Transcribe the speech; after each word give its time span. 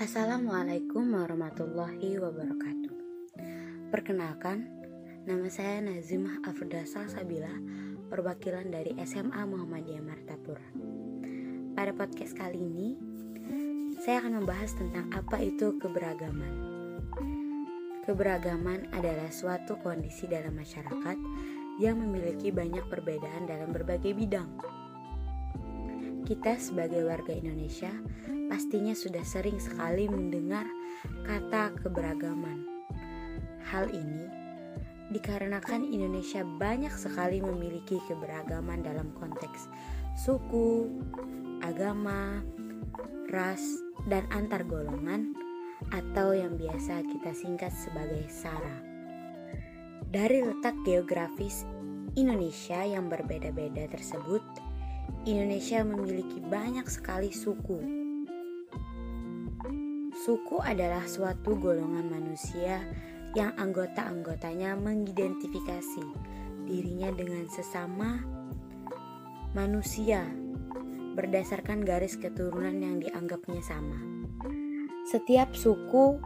Assalamualaikum 0.00 1.04
warahmatullahi 1.12 2.16
wabarakatuh. 2.16 2.94
Perkenalkan, 3.92 4.64
nama 5.28 5.44
saya 5.52 5.84
Nazimah 5.84 6.40
Afdasa 6.48 7.12
Sabila, 7.12 7.52
perwakilan 8.08 8.72
dari 8.72 8.96
SMA 9.04 9.44
Muhammadiyah 9.44 10.00
Martapura. 10.00 10.64
Pada 11.76 11.92
podcast 11.92 12.32
kali 12.32 12.64
ini, 12.64 12.96
saya 14.00 14.24
akan 14.24 14.40
membahas 14.40 14.72
tentang 14.72 15.12
apa 15.12 15.44
itu 15.44 15.76
keberagaman. 15.76 16.52
Keberagaman 18.08 18.96
adalah 18.96 19.28
suatu 19.28 19.76
kondisi 19.76 20.24
dalam 20.24 20.56
masyarakat 20.56 21.20
yang 21.76 22.00
memiliki 22.00 22.48
banyak 22.48 22.88
perbedaan 22.88 23.44
dalam 23.44 23.68
berbagai 23.68 24.16
bidang. 24.16 24.48
Kita 26.32 26.56
sebagai 26.56 27.04
warga 27.04 27.36
Indonesia 27.36 27.92
pastinya 28.48 28.96
sudah 28.96 29.20
sering 29.20 29.60
sekali 29.60 30.08
mendengar 30.08 30.64
kata 31.28 31.76
keberagaman. 31.84 32.88
Hal 33.68 33.92
ini 33.92 34.32
dikarenakan 35.12 35.84
Indonesia 35.84 36.40
banyak 36.40 36.88
sekali 36.96 37.44
memiliki 37.44 38.00
keberagaman 38.08 38.80
dalam 38.80 39.12
konteks 39.20 39.68
suku, 40.16 40.88
agama, 41.60 42.40
ras, 43.28 43.60
dan 44.08 44.24
antar 44.32 44.64
golongan 44.64 45.36
atau 45.92 46.32
yang 46.32 46.56
biasa 46.56 47.12
kita 47.12 47.36
singkat 47.36 47.76
sebagai 47.76 48.24
SARA. 48.32 48.80
Dari 50.08 50.40
letak 50.40 50.80
geografis 50.80 51.68
Indonesia 52.16 52.80
yang 52.88 53.12
berbeda-beda 53.12 53.84
tersebut, 53.92 54.71
Indonesia 55.28 55.86
memiliki 55.86 56.42
banyak 56.42 56.86
sekali 56.90 57.30
suku. 57.30 57.78
Suku 60.12 60.58
adalah 60.62 61.06
suatu 61.08 61.58
golongan 61.58 62.06
manusia 62.10 62.82
yang 63.32 63.56
anggota-anggotanya 63.56 64.76
mengidentifikasi 64.76 66.04
dirinya 66.68 67.10
dengan 67.10 67.48
sesama 67.48 68.20
manusia 69.52 70.24
berdasarkan 71.12 71.84
garis 71.84 72.16
keturunan 72.16 72.76
yang 72.80 72.96
dianggapnya 73.00 73.60
sama. 73.60 74.00
Setiap 75.08 75.52
suku 75.52 76.20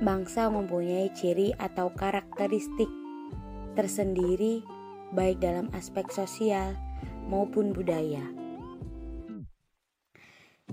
bangsa 0.00 0.48
mempunyai 0.48 1.12
ciri 1.12 1.52
atau 1.56 1.92
karakteristik 1.92 2.88
tersendiri 3.76 4.64
baik 5.12 5.40
dalam 5.40 5.68
aspek 5.76 6.08
sosial, 6.08 6.72
maupun 7.26 7.74
budaya. 7.74 8.22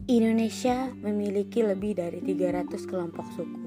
Indonesia 0.08 0.90
memiliki 0.96 1.62
lebih 1.62 2.00
dari 2.00 2.24
300 2.24 2.90
kelompok 2.90 3.28
suku. 3.36 3.62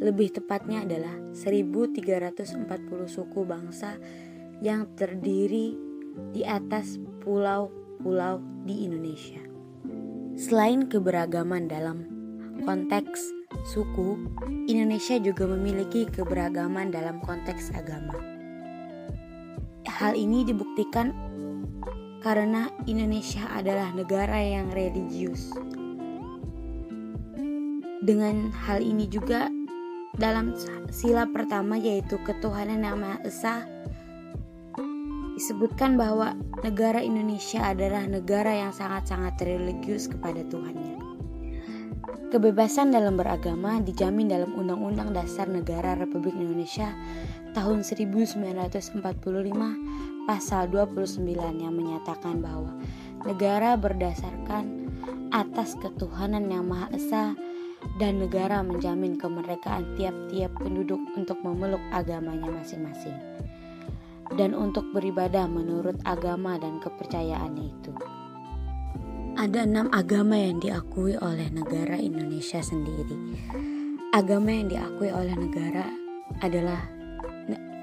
Lebih 0.00 0.40
tepatnya 0.40 0.88
adalah 0.88 1.12
1340 1.36 2.64
suku 3.04 3.40
bangsa 3.44 4.00
yang 4.64 4.96
terdiri 4.96 5.76
di 6.32 6.42
atas 6.42 6.96
pulau-pulau 7.20 8.40
di 8.64 8.88
Indonesia. 8.88 9.40
Selain 10.40 10.88
keberagaman 10.88 11.68
dalam 11.68 12.08
konteks 12.64 13.20
suku, 13.68 14.16
Indonesia 14.64 15.20
juga 15.20 15.44
memiliki 15.44 16.08
keberagaman 16.08 16.88
dalam 16.88 17.20
konteks 17.20 17.76
agama. 17.76 18.39
Hal 20.00 20.16
ini 20.16 20.48
dibuktikan 20.48 21.12
karena 22.24 22.72
Indonesia 22.88 23.44
adalah 23.52 23.92
negara 23.92 24.40
yang 24.40 24.72
religius. 24.72 25.52
Dengan 28.00 28.48
hal 28.64 28.80
ini 28.80 29.04
juga 29.12 29.52
dalam 30.16 30.56
sila 30.88 31.28
pertama 31.28 31.76
yaitu 31.76 32.16
ketuhanan 32.24 32.80
yang 32.80 32.96
Maha 32.96 33.20
Esa 33.28 33.68
disebutkan 35.36 36.00
bahwa 36.00 36.32
negara 36.64 37.04
Indonesia 37.04 37.60
adalah 37.60 38.08
negara 38.08 38.56
yang 38.56 38.72
sangat-sangat 38.72 39.36
religius 39.44 40.08
kepada 40.08 40.40
Tuhannya. 40.48 41.09
Kebebasan 42.30 42.94
dalam 42.94 43.20
beragama 43.20 43.82
dijamin 43.84 44.32
dalam 44.32 44.56
Undang-Undang 44.56 45.12
Dasar 45.12 45.50
Negara 45.50 45.98
Republik 45.98 46.32
Indonesia 46.32 46.88
tahun 47.52 47.84
1945 47.84 49.04
pasal 50.24 50.70
29 50.70 51.26
yang 51.60 51.74
menyatakan 51.74 52.40
bahwa 52.40 52.72
negara 53.26 53.76
berdasarkan 53.76 54.88
atas 55.34 55.76
ketuhanan 55.76 56.48
yang 56.48 56.64
Maha 56.64 56.88
Esa 56.96 57.36
dan 58.00 58.20
negara 58.20 58.64
menjamin 58.64 59.20
kemerdekaan 59.20 59.96
tiap-tiap 59.96 60.52
penduduk 60.56 61.00
untuk 61.16 61.36
memeluk 61.44 61.80
agamanya 61.92 62.48
masing-masing 62.48 63.16
dan 64.38 64.54
untuk 64.54 64.86
beribadah 64.94 65.50
menurut 65.50 65.98
agama 66.06 66.54
dan 66.56 66.78
kepercayaannya 66.78 67.66
itu. 67.66 67.92
Ada 69.40 69.64
enam 69.64 69.88
agama 69.88 70.36
yang 70.36 70.60
diakui 70.60 71.16
oleh 71.16 71.48
negara 71.48 71.96
Indonesia 71.96 72.60
sendiri. 72.60 73.40
Agama 74.12 74.52
yang 74.52 74.68
diakui 74.68 75.08
oleh 75.08 75.32
negara 75.32 75.88
adalah 76.44 76.84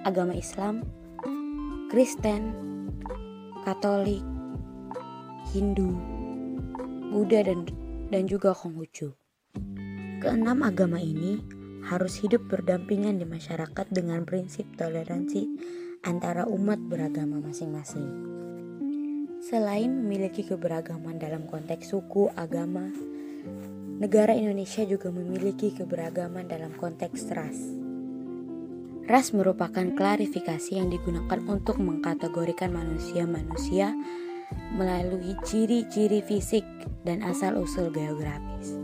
agama 0.06 0.38
Islam, 0.38 0.85
Kristen, 1.90 2.53
Katolik, 3.66 4.22
Hindu, 5.50 5.97
Buddha 7.09 7.41
dan 7.41 7.66
dan 8.13 8.29
juga 8.29 8.53
Konghucu. 8.53 9.17
Keenam 10.22 10.62
agama 10.62 11.01
ini 11.01 11.41
harus 11.90 12.22
hidup 12.22 12.46
berdampingan 12.53 13.17
di 13.17 13.25
masyarakat 13.25 13.90
dengan 13.90 14.29
prinsip 14.29 14.69
toleransi 14.78 15.50
antara 16.06 16.46
umat 16.46 16.78
beragama 16.85 17.41
masing-masing. 17.41 18.36
Selain 19.47 19.88
memiliki 19.88 20.44
keberagaman 20.44 21.24
dalam 21.24 21.47
konteks 21.47 21.96
suku, 21.96 22.28
agama, 22.35 22.91
negara 23.96 24.35
Indonesia 24.35 24.84
juga 24.84 25.08
memiliki 25.08 25.72
keberagaman 25.72 26.52
dalam 26.52 26.75
konteks 26.75 27.31
ras. 27.31 27.56
Ras 29.08 29.31
merupakan 29.31 29.88
klarifikasi 29.96 30.75
yang 30.75 30.91
digunakan 30.91 31.40
untuk 31.47 31.80
mengkategorikan 31.80 32.75
manusia-manusia 32.75 33.96
melalui 34.75 35.31
ciri-ciri 35.47 36.19
fisik 36.19 36.68
dan 37.08 37.24
asal-usul 37.24 37.88
geografis. 37.96 38.75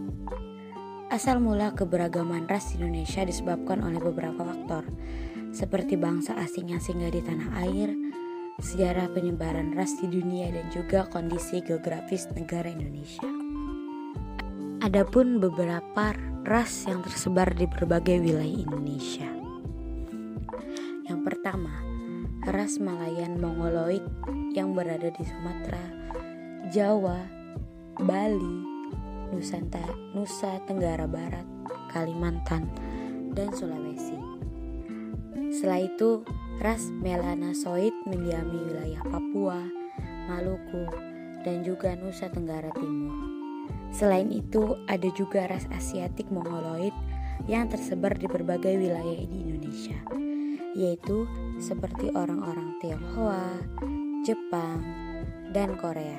Asal 1.11 1.43
mula 1.43 1.75
keberagaman 1.75 2.47
ras 2.47 2.71
di 2.71 2.79
Indonesia 2.79 3.27
disebabkan 3.27 3.83
oleh 3.83 3.99
beberapa 3.99 4.47
faktor, 4.47 4.87
seperti 5.51 5.99
bangsa 5.99 6.39
asing 6.39 6.71
yang 6.71 6.79
singgah 6.79 7.11
di 7.11 7.19
tanah 7.19 7.51
air, 7.67 8.02
sejarah 8.63 9.11
penyebaran 9.11 9.75
ras 9.75 9.91
di 9.99 10.07
dunia, 10.07 10.47
dan 10.49 10.71
juga 10.71 11.03
kondisi 11.11 11.59
geografis 11.59 12.31
negara 12.31 12.71
Indonesia. 12.71 13.27
Adapun 14.79 15.43
beberapa 15.43 16.15
ras 16.47 16.87
yang 16.87 17.03
tersebar 17.03 17.51
di 17.55 17.67
berbagai 17.67 18.19
wilayah 18.23 18.59
Indonesia. 18.63 19.29
Yang 21.07 21.19
pertama, 21.23 21.71
ras 22.47 22.79
Malayan 22.79 23.39
Mongoloid 23.39 24.03
yang 24.51 24.75
berada 24.75 25.07
di 25.07 25.23
Sumatera, 25.23 25.83
Jawa, 26.71 27.23
Bali, 28.03 28.57
Nusantara, 29.31 29.95
Nusa 30.11 30.59
Tenggara 30.67 31.07
Barat, 31.07 31.47
Kalimantan, 31.91 32.67
dan 33.31 33.49
Sulawesi. 33.55 34.19
Setelah 35.53 35.81
itu, 35.85 36.27
ras 36.59 36.91
Melanosoid 37.01 37.93
mendiami 38.05 38.57
wilayah 38.69 39.01
Papua, 39.07 39.61
Maluku, 40.29 40.85
dan 41.47 41.65
juga 41.65 41.97
Nusa 41.97 42.29
Tenggara 42.29 42.69
Timur. 42.75 43.13
Selain 43.93 44.29
itu, 44.33 44.75
ada 44.89 45.09
juga 45.13 45.45
ras 45.49 45.69
Asiatik 45.71 46.29
Mongoloid 46.33 46.93
yang 47.49 47.69
tersebar 47.69 48.17
di 48.17 48.25
berbagai 48.25 48.77
wilayah 48.77 49.21
di 49.25 49.37
Indonesia 49.41 49.97
yaitu 50.73 51.29
seperti 51.61 52.09
orang-orang 52.17 52.81
Tionghoa, 52.81 53.61
Jepang, 54.25 54.81
dan 55.53 55.77
Korea. 55.77 56.17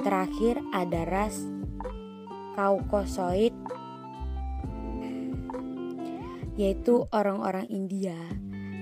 Terakhir 0.00 0.56
ada 0.72 1.04
ras 1.04 1.36
Kaukosoid 2.56 3.52
yaitu 6.56 7.08
orang-orang 7.12 7.68
India, 7.68 8.16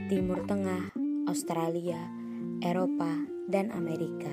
Timur 0.08 0.40
Tengah, 0.48 0.90
Australia, 1.28 2.00
Eropa, 2.64 3.12
dan 3.46 3.68
Amerika. 3.76 4.32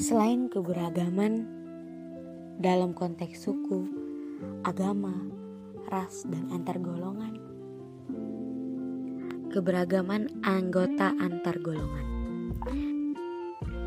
Selain 0.00 0.48
keberagaman 0.48 1.44
dalam 2.56 2.96
konteks 2.96 3.44
suku, 3.44 3.84
agama, 4.64 5.12
ras, 5.92 6.24
dan 6.24 6.48
antar 6.50 6.80
golongan, 6.80 7.36
keberagaman 9.52 10.32
anggota 10.40 11.12
antar 11.20 11.60
golongan. 11.60 12.06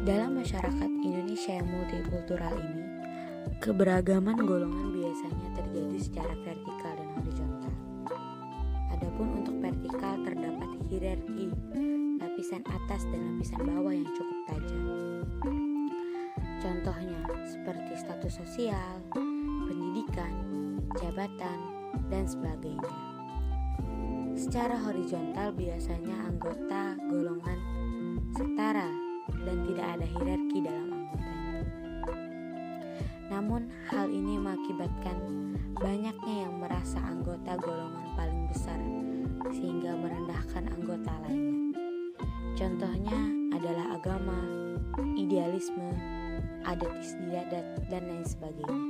Dalam 0.05 0.37
masyarakat 0.37 0.91
Indonesia 1.01 1.57
yang 1.57 1.65
multikultural 1.65 2.53
ini, 2.61 2.83
Keberagaman 3.59 4.39
golongan 4.43 4.91
biasanya 4.91 5.47
terjadi 5.55 5.97
secara 5.99 6.33
vertikal 6.43 6.93
dan 6.95 7.09
horizontal. 7.15 7.92
Adapun 8.93 9.41
untuk 9.41 9.57
vertikal 9.57 10.21
terdapat 10.21 10.69
hierarki, 10.85 11.49
lapisan 12.21 12.61
atas 12.69 13.09
dan 13.09 13.33
lapisan 13.33 13.61
bawah 13.65 13.89
yang 13.89 14.09
cukup 14.13 14.39
tajam. 14.45 14.85
Contohnya 16.61 17.19
seperti 17.49 17.93
status 17.97 18.33
sosial, 18.37 19.01
pendidikan, 19.65 20.33
jabatan, 21.01 21.59
dan 22.13 22.23
sebagainya. 22.29 22.93
Secara 24.37 24.77
horizontal 24.77 25.53
biasanya 25.57 26.29
anggota 26.29 26.93
golongan 27.09 27.59
setara 28.33 28.89
dan 29.45 29.57
tidak 29.69 29.87
ada 29.97 30.05
hierarki 30.05 30.57
dalam 30.61 30.89
anggotanya. 30.93 31.32
Namun 33.33 33.65
hal 33.89 34.13
ini 34.13 34.37
mengakibatkan 34.37 35.17
banyaknya 35.81 36.45
yang 36.45 36.53
merasa 36.61 37.01
anggota 37.01 37.57
golongan 37.57 38.13
paling 38.13 38.45
besar 38.45 38.77
sehingga 39.49 39.97
merendahkan 39.97 40.69
anggota 40.69 41.09
lainnya. 41.25 41.73
Contohnya 42.53 43.17
adalah 43.57 43.97
agama, 43.97 44.37
idealisme, 45.17 45.97
adat 46.61 46.93
istiadat, 47.01 47.65
dan 47.89 48.05
lain 48.05 48.21
sebagainya. 48.21 48.85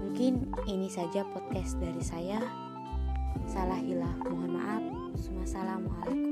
Mungkin 0.00 0.48
ini 0.64 0.88
saja 0.88 1.20
podcast 1.28 1.76
dari 1.76 2.00
saya. 2.00 2.40
Salah 3.44 3.76
hilah, 3.76 4.16
mohon 4.24 4.56
maaf. 4.56 4.84
Wassalamualaikum 5.36 6.25